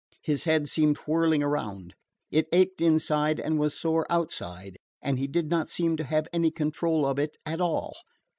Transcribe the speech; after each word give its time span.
His 0.23 0.45
head 0.45 0.67
seemed 0.67 0.97
whirling 1.05 1.43
around. 1.43 1.93
It 2.31 2.47
ached 2.51 2.81
inside 2.81 3.39
and 3.39 3.59
was 3.59 3.79
sore 3.79 4.07
outside, 4.09 4.77
and 4.99 5.19
he 5.19 5.27
did 5.27 5.51
not 5.51 5.69
seem 5.69 5.95
to 5.97 6.03
have 6.03 6.27
any 6.33 6.49
control 6.49 7.05
of 7.05 7.19
it 7.19 7.37
at 7.45 7.61
all. 7.61 7.93